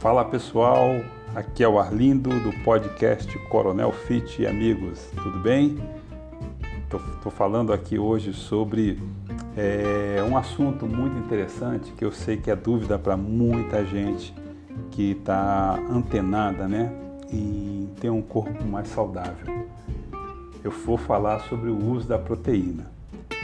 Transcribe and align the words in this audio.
Fala 0.00 0.24
pessoal, 0.24 0.92
aqui 1.34 1.62
é 1.62 1.68
o 1.68 1.78
Arlindo 1.78 2.30
do 2.30 2.64
podcast 2.64 3.38
Coronel 3.50 3.92
Fit 3.92 4.40
e 4.40 4.46
Amigos, 4.46 4.98
tudo 5.14 5.38
bem? 5.40 5.78
Estou 6.82 7.30
falando 7.30 7.70
aqui 7.70 7.98
hoje 7.98 8.32
sobre 8.32 8.98
é, 9.54 10.24
um 10.26 10.38
assunto 10.38 10.86
muito 10.86 11.18
interessante 11.18 11.92
que 11.92 12.02
eu 12.02 12.10
sei 12.10 12.38
que 12.38 12.50
é 12.50 12.56
dúvida 12.56 12.98
para 12.98 13.14
muita 13.14 13.84
gente 13.84 14.34
que 14.90 15.10
está 15.10 15.78
antenada 15.90 16.66
né, 16.66 16.90
em 17.30 17.90
ter 18.00 18.08
um 18.08 18.22
corpo 18.22 18.64
mais 18.64 18.88
saudável. 18.88 19.66
Eu 20.64 20.70
vou 20.70 20.96
falar 20.96 21.40
sobre 21.40 21.68
o 21.68 21.76
uso 21.76 22.08
da 22.08 22.18
proteína, 22.18 22.90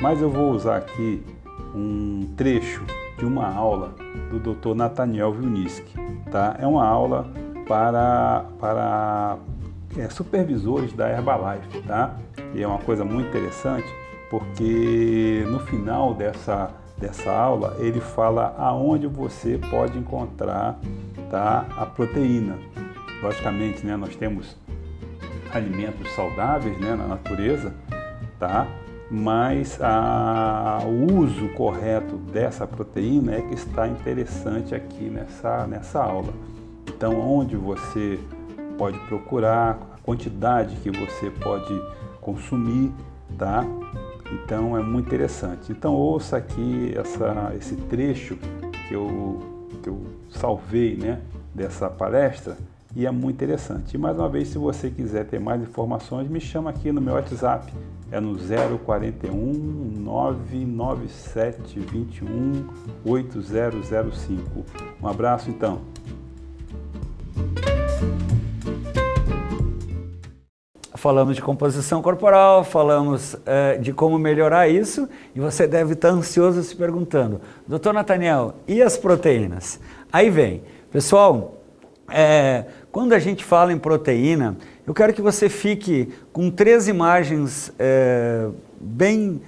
mas 0.01 0.23
eu 0.23 0.31
vou 0.31 0.53
usar 0.53 0.79
aqui 0.79 1.23
um 1.75 2.33
trecho 2.35 2.83
de 3.17 3.25
uma 3.25 3.47
aula 3.53 3.95
do 4.31 4.39
Dr. 4.39 4.75
Nathaniel 4.75 5.33
Vilniski. 5.33 5.95
Tá? 6.31 6.57
É 6.59 6.67
uma 6.67 6.87
aula 6.87 7.27
para, 7.67 8.45
para 8.59 9.39
é, 9.97 10.09
supervisores 10.09 10.93
da 10.93 11.11
Herbalife. 11.11 11.83
Tá? 11.83 12.17
E 12.55 12.63
é 12.63 12.67
uma 12.67 12.79
coisa 12.79 13.05
muito 13.05 13.29
interessante 13.29 13.87
porque 14.31 15.45
no 15.49 15.61
final 15.61 16.15
dessa, 16.15 16.71
dessa 16.99 17.31
aula 17.31 17.77
ele 17.79 18.01
fala 18.01 18.55
aonde 18.59 19.07
você 19.07 19.59
pode 19.71 19.99
encontrar 19.99 20.79
tá, 21.31 21.67
a 21.77 21.87
proteína. 21.87 22.59
Logicamente, 23.23 23.87
né, 23.87 23.97
nós 23.97 24.15
temos 24.17 24.57
alimentos 25.53 26.11
saudáveis 26.15 26.79
né, 26.79 26.95
na 26.95 27.07
natureza, 27.07 27.73
tá? 28.39 28.67
Mas 29.11 29.79
o 30.85 31.15
uso 31.15 31.49
correto 31.51 32.17
dessa 32.17 32.67
proteína 32.67 33.37
é 33.37 33.43
que 33.43 33.55
está 33.55 33.87
interessante 33.87 34.75
aqui 34.75 35.05
nessa, 35.05 35.67
nessa 35.67 36.03
aula. 36.03 36.33
Então, 36.89 37.19
onde 37.21 37.57
você 37.57 38.19
pode 38.77 38.99
procurar, 39.01 39.79
a 39.95 39.99
quantidade 40.03 40.77
que 40.77 40.91
você 40.91 41.31
pode 41.31 41.81
consumir, 42.21 42.93
tá? 43.39 43.65
Então, 44.33 44.77
é 44.77 44.83
muito 44.83 45.07
interessante. 45.07 45.71
Então, 45.71 45.95
ouça 45.95 46.37
aqui 46.37 46.93
essa, 46.97 47.53
esse 47.57 47.77
trecho 47.77 48.37
que 48.89 48.95
eu, 48.95 49.41
que 49.83 49.89
eu 49.89 50.05
salvei, 50.31 50.97
né, 50.97 51.21
dessa 51.55 51.89
palestra 51.89 52.57
e 52.97 53.05
é 53.05 53.11
muito 53.11 53.35
interessante. 53.35 53.95
E 53.95 53.99
mais 53.99 54.17
uma 54.17 54.27
vez, 54.27 54.49
se 54.49 54.57
você 54.57 54.89
quiser 54.89 55.27
ter 55.27 55.39
mais 55.39 55.61
informações, 55.61 56.31
me 56.31 56.41
chama 56.41 56.71
aqui 56.71 56.91
no 56.91 56.99
meu 56.99 57.13
WhatsApp, 57.13 57.71
é 58.11 58.19
no 58.19 58.39
041 58.39 59.37
997 59.99 61.79
21 61.79 62.67
8005. 63.05 64.65
Um 65.03 65.07
abraço 65.07 65.51
então. 65.51 65.83
Falamos 70.95 71.37
de 71.37 71.43
composição 71.43 72.01
corporal, 72.01 72.65
falamos 72.65 73.37
é, 73.45 73.77
de 73.77 73.93
como 73.93 74.19
melhorar 74.19 74.69
isso 74.69 75.07
e 75.35 75.41
você 75.41 75.67
deve 75.67 75.93
estar 75.93 76.09
ansioso 76.09 76.63
se 76.63 76.75
perguntando, 76.75 77.43
doutor 77.69 77.93
Nathaniel, 77.93 78.55
e 78.67 78.81
as 78.81 78.97
proteínas? 78.97 79.79
Aí 80.11 80.31
vem, 80.31 80.63
pessoal, 80.91 81.57
é, 82.09 82.65
quando 82.93 83.13
a 83.13 83.19
gente 83.19 83.45
fala 83.45 83.73
em 83.73 83.79
proteína, 83.79 84.57
eu 84.87 84.95
quero 84.95 85.13
que 85.13 85.23
você 85.23 85.49
fique 85.49 86.09
com 86.33 86.51
três 86.51 86.89
imagens 86.89 87.73
é, 87.79 88.49
bem 88.81 89.41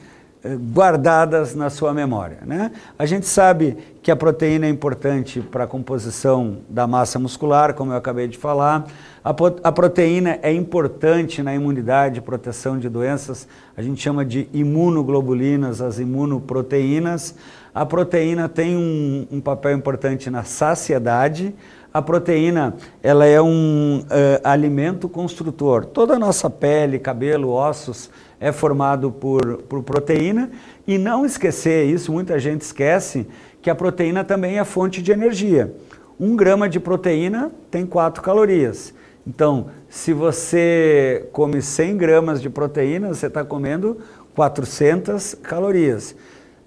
é, 0.42 0.56
guardadas 0.56 1.54
na 1.54 1.70
sua 1.70 1.92
memória. 1.94 2.38
Né? 2.44 2.70
A 2.98 3.06
gente 3.06 3.26
sabe 3.26 3.76
que 4.02 4.10
a 4.10 4.16
proteína 4.16 4.66
é 4.66 4.68
importante 4.68 5.40
para 5.40 5.64
a 5.64 5.66
composição 5.66 6.58
da 6.68 6.86
massa 6.86 7.18
muscular, 7.18 7.74
como 7.74 7.92
eu 7.92 7.96
acabei 7.96 8.28
de 8.28 8.38
falar. 8.38 8.86
A, 9.24 9.30
a 9.62 9.72
proteína 9.72 10.38
é 10.42 10.52
importante 10.52 11.42
na 11.42 11.54
imunidade, 11.54 12.20
proteção 12.20 12.78
de 12.78 12.88
doenças. 12.88 13.46
A 13.76 13.82
gente 13.82 14.00
chama 14.00 14.24
de 14.24 14.48
imunoglobulinas, 14.52 15.80
as 15.80 15.98
imunoproteínas. 15.98 17.34
A 17.74 17.84
proteína 17.84 18.48
tem 18.48 18.76
um, 18.76 19.26
um 19.30 19.40
papel 19.40 19.76
importante 19.76 20.30
na 20.30 20.42
saciedade. 20.42 21.54
A 21.98 22.02
proteína 22.02 22.76
ela 23.02 23.26
é 23.26 23.42
um 23.42 23.98
uh, 23.98 24.04
alimento 24.44 25.08
construtor. 25.08 25.84
Toda 25.84 26.14
a 26.14 26.18
nossa 26.18 26.48
pele, 26.48 26.96
cabelo, 26.96 27.50
ossos 27.50 28.08
é 28.38 28.52
formado 28.52 29.10
por, 29.10 29.64
por 29.64 29.82
proteína. 29.82 30.48
E 30.86 30.96
não 30.96 31.26
esquecer 31.26 31.86
isso, 31.86 32.12
muita 32.12 32.38
gente 32.38 32.60
esquece, 32.60 33.26
que 33.60 33.68
a 33.68 33.74
proteína 33.74 34.22
também 34.22 34.60
é 34.60 34.64
fonte 34.64 35.02
de 35.02 35.10
energia. 35.10 35.74
Um 36.20 36.36
grama 36.36 36.68
de 36.68 36.78
proteína 36.78 37.50
tem 37.68 37.84
4 37.84 38.22
calorias. 38.22 38.94
Então, 39.26 39.66
se 39.88 40.12
você 40.12 41.28
come 41.32 41.60
100 41.60 41.96
gramas 41.96 42.40
de 42.40 42.48
proteína, 42.48 43.08
você 43.08 43.26
está 43.26 43.44
comendo 43.44 43.98
400 44.36 45.34
calorias. 45.42 46.14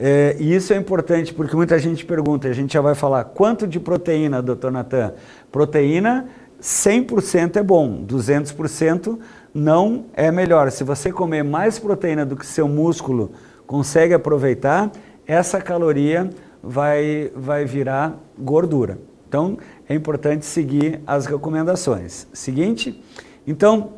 É, 0.04 0.36
e 0.40 0.56
isso 0.56 0.74
é 0.74 0.78
importante 0.78 1.32
porque 1.32 1.56
muita 1.56 1.78
gente 1.78 2.04
pergunta, 2.04 2.48
a 2.48 2.54
gente 2.54 2.74
já 2.74 2.82
vai 2.82 2.96
falar, 2.96 3.24
quanto 3.24 3.68
de 3.68 3.80
proteína, 3.80 4.42
doutor 4.42 4.72
Natan? 4.72 5.14
Proteína, 5.52 6.28
100% 6.60 7.58
é 7.58 7.62
bom, 7.62 8.04
200% 8.04 9.20
não 9.54 10.06
é 10.16 10.32
melhor. 10.32 10.72
Se 10.72 10.84
você 10.84 11.12
comer 11.12 11.44
mais 11.44 11.78
proteína 11.78 12.26
do 12.26 12.36
que 12.36 12.48
seu 12.48 12.68
músculo 12.68 13.32
consegue 13.68 14.16
aproveitar, 14.16 14.92
essa 15.28 15.62
caloria 15.62 16.32
vai, 16.64 17.32
vai 17.36 17.66
virar 17.66 18.18
gordura. 18.40 18.98
Então, 19.30 19.56
é 19.88 19.94
importante 19.94 20.48
seguir 20.48 21.00
as 21.06 21.28
recomendações. 21.28 22.26
Seguinte, 22.34 23.00
então, 23.46 23.94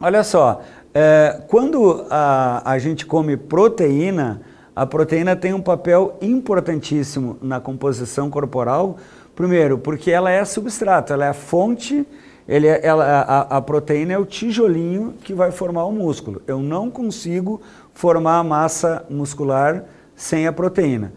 olha 0.00 0.24
só, 0.24 0.62
é, 0.94 1.42
quando 1.46 2.06
a, 2.08 2.72
a 2.72 2.78
gente 2.78 3.04
come 3.04 3.36
proteína, 3.36 4.40
a 4.74 4.86
proteína 4.86 5.36
tem 5.36 5.52
um 5.52 5.60
papel 5.60 6.16
importantíssimo 6.22 7.36
na 7.42 7.60
composição 7.60 8.30
corporal. 8.30 8.96
Primeiro, 9.34 9.78
porque 9.78 10.10
ela 10.10 10.30
é 10.30 10.44
substrato, 10.44 11.12
ela 11.12 11.26
é 11.26 11.28
a 11.28 11.34
fonte, 11.34 12.06
ele 12.48 12.66
é, 12.66 12.80
ela, 12.84 13.04
a, 13.04 13.56
a, 13.56 13.62
proteína 13.62 14.14
é 14.14 14.18
o 14.18 14.24
tijolinho 14.24 15.14
que 15.22 15.34
vai 15.34 15.50
formar 15.50 15.84
o 15.84 15.92
músculo. 15.92 16.40
Eu 16.46 16.60
não 16.60 16.90
consigo 16.90 17.60
formar 17.92 18.38
a 18.38 18.44
massa 18.44 19.04
muscular 19.08 19.84
sem 20.16 20.46
a 20.46 20.52
proteína. 20.52 21.12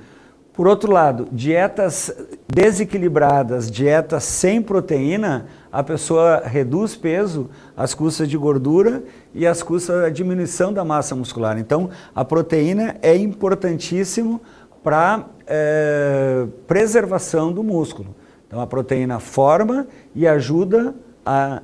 Por 0.55 0.67
outro 0.67 0.89
lado, 0.89 1.27
dietas 1.33 2.15
desequilibradas, 2.47 3.69
dietas 3.69 4.23
sem 4.23 4.61
proteína, 4.61 5.47
a 5.69 5.83
pessoa 5.83 6.43
reduz 6.45 6.95
peso 6.95 7.49
às 7.75 7.93
custas 7.93 8.29
de 8.29 8.37
gordura 8.37 9.03
e 9.33 9.45
às 9.45 9.61
custas 9.61 10.03
da 10.03 10.09
diminuição 10.09 10.71
da 10.71 10.85
massa 10.85 11.13
muscular. 11.13 11.59
Então, 11.59 11.89
a 12.15 12.23
proteína 12.23 12.95
é 13.01 13.17
importantíssimo 13.17 14.39
para 14.81 15.25
é, 15.45 16.45
preservação 16.65 17.51
do 17.51 17.61
músculo. 17.61 18.15
Então, 18.47 18.61
a 18.61 18.67
proteína 18.67 19.19
forma 19.19 19.85
e 20.15 20.25
ajuda 20.25 20.95
a 21.25 21.61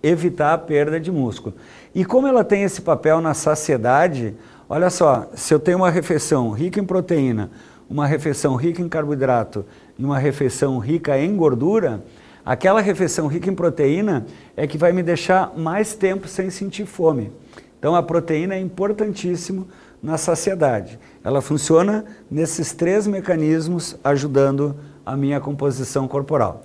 evitar 0.00 0.54
a 0.54 0.58
perda 0.58 1.00
de 1.00 1.10
músculo. 1.10 1.56
E 1.92 2.04
como 2.04 2.28
ela 2.28 2.44
tem 2.44 2.62
esse 2.62 2.80
papel 2.80 3.20
na 3.20 3.34
saciedade, 3.34 4.36
olha 4.68 4.88
só, 4.88 5.26
se 5.34 5.52
eu 5.52 5.58
tenho 5.58 5.78
uma 5.78 5.90
refeição 5.90 6.50
rica 6.52 6.78
em 6.78 6.84
proteína, 6.84 7.50
uma 7.90 8.06
refeição 8.06 8.54
rica 8.54 8.80
em 8.80 8.88
carboidrato 8.88 9.66
e 9.98 10.04
uma 10.04 10.16
refeição 10.16 10.78
rica 10.78 11.18
em 11.18 11.36
gordura, 11.36 12.04
aquela 12.46 12.80
refeição 12.80 13.26
rica 13.26 13.50
em 13.50 13.54
proteína 13.54 14.24
é 14.56 14.64
que 14.64 14.78
vai 14.78 14.92
me 14.92 15.02
deixar 15.02 15.52
mais 15.58 15.92
tempo 15.94 16.28
sem 16.28 16.48
sentir 16.50 16.86
fome. 16.86 17.32
Então 17.80 17.96
a 17.96 18.02
proteína 18.02 18.54
é 18.54 18.60
importantíssimo 18.60 19.66
na 20.00 20.16
saciedade. 20.16 21.00
Ela 21.24 21.42
funciona 21.42 22.04
nesses 22.30 22.72
três 22.72 23.08
mecanismos 23.08 23.96
ajudando 24.04 24.76
a 25.04 25.16
minha 25.16 25.40
composição 25.40 26.06
corporal. 26.06 26.62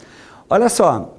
Olha 0.48 0.70
só, 0.70 1.18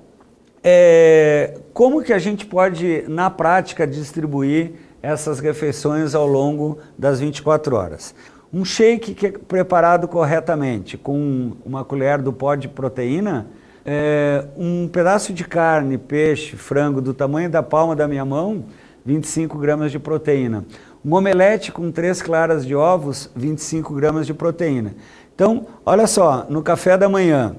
é, 0.62 1.58
como 1.74 2.02
que 2.02 2.12
a 2.12 2.18
gente 2.18 2.46
pode, 2.46 3.04
na 3.08 3.28
prática, 3.28 3.86
distribuir 3.86 4.72
essas 5.02 5.40
refeições 5.40 6.14
ao 6.14 6.26
longo 6.26 6.78
das 6.96 7.18
24 7.18 7.74
horas? 7.74 8.14
Um 8.52 8.64
shake 8.64 9.14
que 9.14 9.26
é 9.26 9.32
preparado 9.32 10.06
corretamente, 10.06 10.96
com 10.96 11.52
uma 11.64 11.84
colher 11.84 12.22
do 12.22 12.32
pó 12.32 12.54
de 12.54 12.68
proteína, 12.68 13.46
é, 13.84 14.44
um 14.56 14.88
pedaço 14.88 15.32
de 15.32 15.44
carne, 15.44 15.98
peixe, 15.98 16.56
frango 16.56 17.00
do 17.00 17.14
tamanho 17.14 17.50
da 17.50 17.62
palma 17.62 17.94
da 17.94 18.08
minha 18.08 18.24
mão, 18.24 18.64
25 19.04 19.58
gramas 19.58 19.92
de 19.92 19.98
proteína. 19.98 20.64
Um 21.04 21.14
omelete 21.14 21.70
com 21.70 21.92
três 21.92 22.20
claras 22.20 22.66
de 22.66 22.74
ovos, 22.74 23.30
25 23.36 23.94
gramas 23.94 24.26
de 24.26 24.34
proteína. 24.34 24.94
Então, 25.34 25.66
olha 25.84 26.06
só, 26.06 26.46
no 26.48 26.62
café 26.62 26.98
da 26.98 27.08
manhã, 27.08 27.54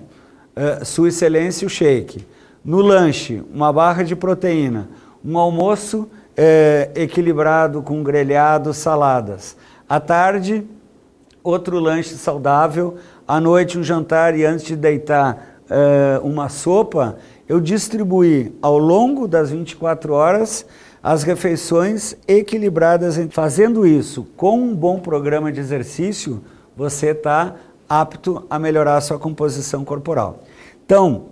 é, 0.55 0.83
Sua 0.83 1.07
Excelência 1.07 1.65
o 1.65 1.69
shake. 1.69 2.25
No 2.65 2.81
lanche, 2.81 3.41
uma 3.53 3.71
barra 3.71 4.03
de 4.03 4.15
proteína. 4.15 4.89
Um 5.23 5.37
almoço 5.37 6.09
é, 6.35 6.91
equilibrado 6.95 7.81
com 7.81 8.03
grelhado, 8.03 8.73
saladas. 8.73 9.55
À 9.87 9.99
tarde, 9.99 10.65
outro 11.47 11.79
lanche 11.79 12.15
saudável, 12.15 12.97
à 13.27 13.39
noite 13.39 13.77
um 13.77 13.83
jantar 13.83 14.37
e 14.37 14.43
antes 14.43 14.65
de 14.65 14.75
deitar 14.75 15.61
uh, 15.69 16.27
uma 16.27 16.49
sopa, 16.49 17.17
eu 17.47 17.61
distribuir 17.61 18.51
ao 18.61 18.77
longo 18.77 19.27
das 19.27 19.49
24 19.49 20.13
horas 20.13 20.65
as 21.01 21.23
refeições 21.23 22.15
equilibradas. 22.27 23.17
Fazendo 23.31 23.87
isso 23.87 24.27
com 24.35 24.59
um 24.59 24.75
bom 24.75 24.99
programa 24.99 25.51
de 25.51 25.59
exercício, 25.59 26.43
você 26.75 27.11
está 27.11 27.55
apto 27.87 28.45
a 28.49 28.59
melhorar 28.59 28.97
a 28.97 29.01
sua 29.01 29.17
composição 29.17 29.85
corporal. 29.85 30.43
Então, 30.85 31.27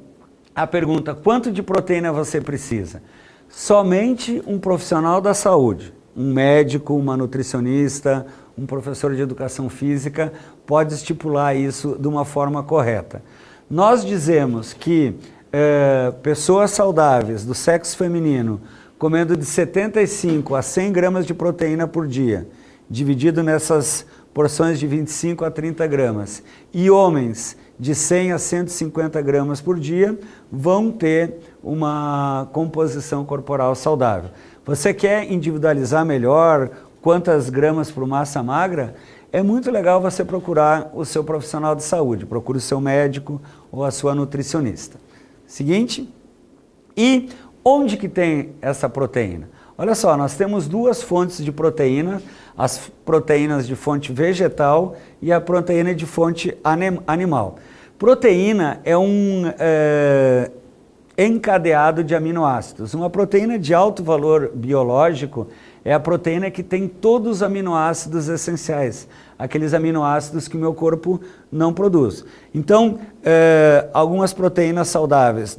a 0.56 0.65
pergunta: 0.65 1.13
quanto 1.13 1.51
de 1.51 1.62
proteína 1.62 2.13
você 2.13 2.39
precisa? 2.39 3.03
Somente 3.50 4.41
um 4.47 4.57
profissional 4.57 5.19
da 5.19 5.33
saúde, 5.33 5.94
um 6.15 6.33
médico, 6.33 6.95
uma 6.95 7.17
nutricionista, 7.17 8.25
um 8.57 8.65
professor 8.65 9.13
de 9.13 9.21
educação 9.21 9.69
física 9.69 10.31
pode 10.65 10.94
estipular 10.94 11.56
isso 11.56 11.97
de 12.00 12.07
uma 12.07 12.23
forma 12.23 12.63
correta. 12.63 13.21
Nós 13.69 14.06
dizemos 14.06 14.73
que 14.73 15.15
é, 15.51 16.13
pessoas 16.23 16.71
saudáveis 16.71 17.45
do 17.45 17.53
sexo 17.53 17.97
feminino 17.97 18.62
comendo 18.97 19.35
de 19.35 19.45
75 19.45 20.56
a 20.56 20.62
100 20.62 20.91
gramas 20.91 21.25
de 21.25 21.33
proteína 21.33 21.88
por 21.88 22.07
dia, 22.07 22.47
dividido 22.89 23.44
nessas 23.44 24.06
porções 24.33 24.79
de 24.79 24.88
25 24.88 25.45
a 25.45 25.51
30 25.51 25.88
gramas, 25.88 26.44
e 26.73 26.89
homens 26.89 27.57
de 27.79 27.94
100 27.94 28.31
a 28.33 28.38
150 28.38 29.21
gramas 29.21 29.62
por 29.62 29.79
dia, 29.79 30.17
vão 30.51 30.91
ter 30.91 31.35
uma 31.63 32.50
composição 32.53 33.25
corporal 33.25 33.75
saudável. 33.75 34.29
Você 34.65 34.95
quer 34.95 35.31
individualizar 35.31 36.03
melhor 36.03 36.71
quantas 37.00 37.51
gramas 37.51 37.91
por 37.91 38.07
massa 38.07 38.41
magra? 38.41 38.95
É 39.31 39.44
muito 39.44 39.69
legal 39.69 40.01
você 40.01 40.25
procurar 40.25 40.89
o 40.95 41.06
seu 41.06 41.23
profissional 41.23 41.75
de 41.75 41.83
saúde, 41.83 42.25
procure 42.25 42.57
o 42.57 42.62
seu 42.62 42.81
médico 42.81 43.39
ou 43.71 43.83
a 43.83 43.91
sua 43.91 44.15
nutricionista. 44.15 44.97
Seguinte, 45.45 46.12
e 46.97 47.29
onde 47.63 47.95
que 47.95 48.09
tem 48.09 48.56
essa 48.59 48.89
proteína? 48.89 49.50
Olha 49.77 49.94
só, 49.94 50.17
nós 50.17 50.35
temos 50.35 50.67
duas 50.67 51.03
fontes 51.03 51.45
de 51.45 51.51
proteína, 51.51 52.19
as 52.57 52.91
proteínas 53.06 53.67
de 53.67 53.75
fonte 53.75 54.12
vegetal 54.12 54.95
e 55.21 55.31
a 55.31 55.39
proteína 55.39 55.94
de 55.94 56.07
fonte 56.07 56.57
animal. 57.06 57.57
Proteína 58.00 58.79
é 58.83 58.97
um 58.97 59.44
é, 59.59 60.50
encadeado 61.17 62.03
de 62.03 62.13
aminoácidos. 62.15 62.94
Uma 62.94 63.09
proteína 63.09 63.57
de 63.57 63.73
alto 63.73 64.03
valor 64.03 64.51
biológico 64.53 65.47
é 65.83 65.94
a 65.94 66.00
proteína 66.00 66.51
que 66.51 66.63
tem 66.63 66.88
todos 66.88 67.38
os 67.38 67.44
aminoácidos 67.44 68.27
essenciais, 68.27 69.07
aqueles 69.38 69.73
aminoácidos 69.73 70.47
que 70.47 70.57
o 70.57 70.59
meu 70.59 70.73
corpo 70.73 71.21
não 71.51 71.73
produz. 71.73 72.25
Então, 72.53 73.00
é, 73.23 73.88
algumas 73.94 74.33
proteínas 74.33 74.88
saudáveis, 74.88 75.57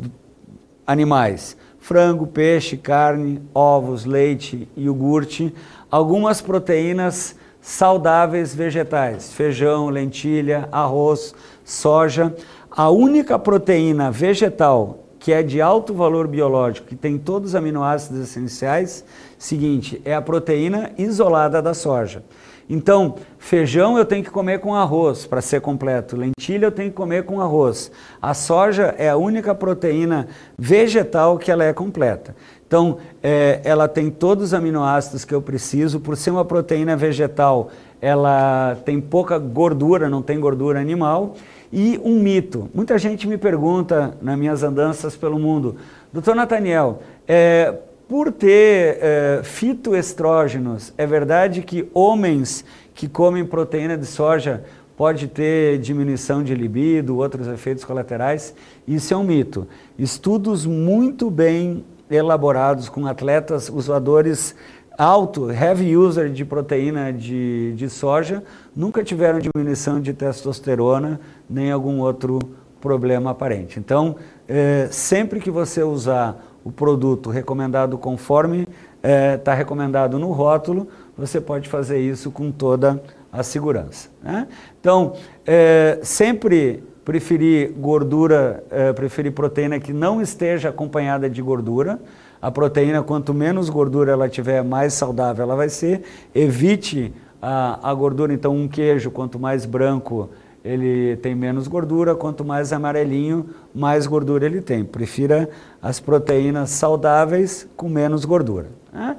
animais, 0.87 1.56
frango, 1.79 2.26
peixe, 2.26 2.76
carne, 2.76 3.41
ovos, 3.55 4.05
leite, 4.05 4.69
iogurte, 4.76 5.55
algumas 5.91 6.41
proteínas 6.41 7.37
saudáveis 7.61 8.55
vegetais, 8.55 9.32
feijão, 9.32 9.88
lentilha, 9.88 10.69
arroz, 10.70 11.35
soja. 11.64 12.35
A 12.70 12.91
única 12.91 13.38
proteína 13.38 14.11
vegetal 14.11 15.06
que 15.26 15.32
é 15.32 15.43
de 15.43 15.61
alto 15.61 15.93
valor 15.93 16.28
biológico, 16.28 16.87
que 16.87 16.94
tem 16.94 17.19
todos 17.19 17.49
os 17.49 17.55
aminoácidos 17.56 18.20
essenciais, 18.20 19.05
seguinte, 19.37 20.00
é 20.05 20.14
a 20.14 20.23
proteína 20.23 20.93
isolada 20.96 21.61
da 21.61 21.75
soja. 21.75 22.23
Então, 22.70 23.17
feijão 23.37 23.99
eu 23.99 24.05
tenho 24.05 24.23
que 24.23 24.31
comer 24.31 24.61
com 24.61 24.73
arroz 24.73 25.26
para 25.26 25.40
ser 25.40 25.61
completo, 25.61 26.17
lentilha 26.17 26.67
eu 26.67 26.70
tenho 26.70 26.90
que 26.90 26.96
comer 26.96 27.25
com 27.25 27.40
arroz. 27.40 27.90
A 28.23 28.34
soja 28.34 28.94
é 28.99 29.08
a 29.08 29.17
única 29.17 29.52
proteína 29.52 30.28
vegetal 30.56 31.38
que 31.38 31.50
ela 31.50 31.64
é 31.64 31.72
completa. 31.72 32.37
Então, 32.64 32.99
é, 33.20 33.61
ela 33.64 33.88
tem 33.88 34.11
todos 34.11 34.44
os 34.44 34.55
aminoácidos 34.55 35.25
que 35.25 35.34
eu 35.34 35.43
preciso, 35.43 35.99
por 35.99 36.17
ser 36.17 36.31
uma 36.31 36.44
proteína 36.44 36.96
vegetal, 36.96 37.70
ela 38.00 38.76
tem 38.84 39.00
pouca 39.00 39.38
gordura, 39.38 40.08
não 40.08 40.22
tem 40.22 40.38
gordura 40.38 40.81
animal. 40.81 41.34
E 41.72 42.00
um 42.04 42.20
mito. 42.20 42.70
Muita 42.72 42.96
gente 42.96 43.26
me 43.26 43.37
pergunta 43.37 44.16
nas 44.22 44.38
minhas 44.38 44.62
andanças 44.62 45.16
pelo 45.16 45.38
mundo, 45.38 45.76
doutor 46.12 46.34
Nathaniel, 46.34 47.02
é, 47.26 47.75
por 48.08 48.31
ter 48.31 48.98
é, 49.00 49.40
fitoestrógenos, 49.43 50.93
é 50.96 51.04
verdade 51.04 51.62
que 51.62 51.88
homens 51.93 52.64
que 52.94 53.08
comem 53.08 53.44
proteína 53.44 53.98
de 53.98 54.06
soja 54.06 54.62
pode 54.96 55.26
ter 55.26 55.78
diminuição 55.78 56.43
de 56.43 56.54
libido, 56.54 57.16
outros 57.16 57.48
efeitos 57.48 57.84
colaterais? 57.84 58.54
Isso 58.87 59.12
é 59.12 59.16
um 59.16 59.25
mito. 59.25 59.66
Estudos 59.98 60.64
muito 60.64 61.28
bem 61.31 61.84
elaborados 62.08 62.88
com 62.88 63.06
atletas 63.06 63.69
usadores 63.69 64.54
alto, 64.96 65.50
heavy 65.50 65.96
user 65.96 66.31
de 66.31 66.44
proteína 66.44 67.12
de, 67.12 67.72
de 67.75 67.88
soja, 67.88 68.43
nunca 68.75 69.04
tiveram 69.04 69.38
diminuição 69.38 70.00
de 70.00 70.12
testosterona 70.12 71.20
nem 71.48 71.70
algum 71.70 72.00
outro 72.00 72.38
problema 72.81 73.31
aparente. 73.31 73.78
Então, 73.78 74.16
é, 74.48 74.88
sempre 74.90 75.40
que 75.40 75.50
você 75.50 75.82
usar 75.82 76.43
o 76.64 76.70
produto 76.70 77.31
recomendado 77.31 77.96
conforme 77.96 78.60
está 78.60 79.08
é, 79.08 79.37
tá 79.37 79.54
recomendado 79.54 80.19
no 80.19 80.32
rótulo, 80.32 80.88
você 81.16 81.40
pode 81.40 81.69
fazer 81.69 82.00
isso 82.00 82.31
com 82.31 82.50
toda 82.50 83.00
a 83.32 83.43
segurança. 83.43 84.08
Né? 84.22 84.48
Então, 84.81 85.14
é, 85.46 86.00
sempre 86.02 86.82
preferir 87.04 87.72
gordura, 87.72 88.64
é, 88.69 88.93
preferir 88.93 89.31
proteína 89.31 89.78
que 89.78 89.93
não 89.93 90.20
esteja 90.20 90.70
acompanhada 90.70 91.31
de 91.31 91.40
gordura. 91.40 92.00
A 92.41 92.50
proteína, 92.50 93.03
quanto 93.03 93.33
menos 93.33 93.69
gordura 93.69 94.12
ela 94.12 94.29
tiver, 94.29 94.62
mais 94.62 94.93
saudável 94.94 95.43
ela 95.44 95.56
vai 95.56 95.69
ser. 95.69 96.03
Evite 96.35 97.12
a, 97.41 97.91
a 97.91 97.94
gordura, 97.94 98.33
então 98.33 98.55
um 98.55 98.69
queijo, 98.69 99.11
quanto 99.11 99.38
mais 99.38 99.65
branco 99.65 100.31
ele 100.65 101.17
tem 101.19 101.35
menos 101.35 101.69
gordura, 101.69 102.15
quanto 102.15 102.44
mais 102.44 102.73
amarelinho, 102.73 103.50
mais 103.73 104.06
gordura 104.06 104.47
ele 104.47 104.61
tem. 104.61 104.85
Prefira 104.85 105.49
as 105.81 106.00
proteínas 106.00 106.71
saudáveis 106.71 107.69
com 107.77 107.88
menos 107.88 108.25
gordura. 108.25 108.67
Né? 108.93 109.17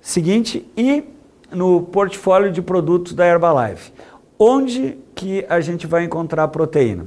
Seguinte, 0.00 0.70
e 0.76 1.04
no 1.50 1.82
portfólio 1.82 2.52
de 2.52 2.60
produtos 2.60 3.14
da 3.14 3.26
Herbalife, 3.26 3.92
onde 4.38 4.98
que 5.14 5.44
a 5.48 5.60
gente 5.60 5.86
vai 5.86 6.04
encontrar 6.04 6.48
proteína? 6.48 7.06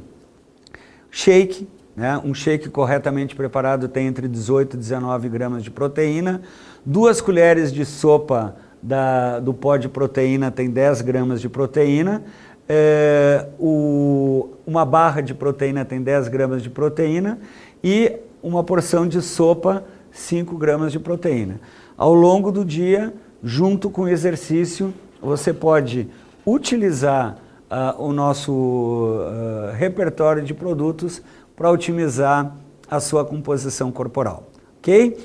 Shake, 1.11 1.67
né? 1.95 2.19
um 2.23 2.33
shake 2.33 2.69
corretamente 2.69 3.35
preparado 3.35 3.87
tem 3.87 4.07
entre 4.07 4.27
18 4.27 4.75
e 4.75 4.77
19 4.77 5.29
gramas 5.29 5.63
de 5.63 5.71
proteína, 5.71 6.41
duas 6.85 7.21
colheres 7.21 7.71
de 7.71 7.85
sopa 7.85 8.55
da, 8.81 9.39
do 9.39 9.53
pó 9.53 9.77
de 9.77 9.87
proteína 9.87 10.51
tem 10.51 10.69
10 10.69 11.01
gramas 11.01 11.39
de 11.39 11.49
proteína, 11.49 12.23
é, 12.67 13.47
o, 13.59 14.49
uma 14.65 14.85
barra 14.85 15.21
de 15.21 15.33
proteína 15.33 15.83
tem 15.85 16.01
10 16.01 16.27
gramas 16.27 16.63
de 16.63 16.69
proteína 16.69 17.39
e 17.83 18.17
uma 18.41 18.63
porção 18.63 19.07
de 19.07 19.21
sopa, 19.21 19.83
5 20.11 20.57
gramas 20.57 20.91
de 20.91 20.99
proteína. 20.99 21.59
Ao 21.97 22.13
longo 22.13 22.51
do 22.51 22.65
dia, 22.65 23.13
junto 23.43 23.89
com 23.89 24.03
o 24.03 24.07
exercício, 24.07 24.93
você 25.21 25.53
pode 25.53 26.09
utilizar 26.45 27.37
uh, 27.69 28.03
o 28.03 28.11
nosso 28.11 28.51
uh, 28.51 29.73
repertório 29.75 30.43
de 30.43 30.53
produtos 30.53 31.21
para 31.55 31.69
otimizar 31.71 32.55
a 32.89 32.99
sua 32.99 33.25
composição 33.25 33.91
corporal. 33.91 34.49
Ok? 34.77 35.17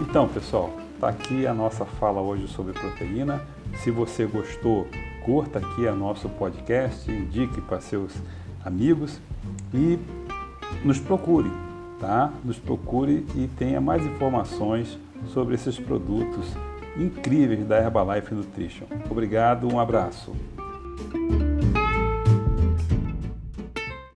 Então, 0.00 0.28
pessoal, 0.28 0.70
tá 1.00 1.08
aqui 1.08 1.46
a 1.46 1.54
nossa 1.54 1.84
fala 1.84 2.20
hoje 2.20 2.48
sobre 2.48 2.72
proteína. 2.72 3.40
Se 3.82 3.90
você 3.90 4.26
gostou, 4.26 4.88
curta 5.24 5.58
aqui 5.58 5.86
a 5.86 5.94
nosso 5.94 6.28
podcast, 6.28 7.10
indique 7.10 7.60
para 7.60 7.80
seus 7.80 8.12
amigos 8.64 9.20
e 9.72 9.98
nos 10.84 10.98
procure, 10.98 11.50
tá? 12.00 12.32
Nos 12.44 12.58
procure 12.58 13.26
e 13.36 13.48
tenha 13.56 13.80
mais 13.80 14.04
informações 14.04 14.98
sobre 15.32 15.54
esses 15.54 15.78
produtos 15.78 16.46
incríveis 16.96 17.66
da 17.66 17.78
Herbalife 17.78 18.34
Nutrition. 18.34 18.86
Obrigado, 19.10 19.68
um 19.72 19.78
abraço. 19.78 20.34